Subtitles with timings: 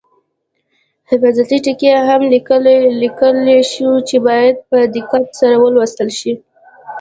[1.09, 2.21] حفاظتي ټکي هم
[2.99, 6.33] لیکل شوي چې باید په دقت سره ولوستل شي.